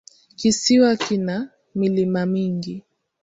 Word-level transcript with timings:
Kisiwa 0.39 0.91
kina 1.03 1.37
milima 1.79 2.21
mingi. 2.33 2.75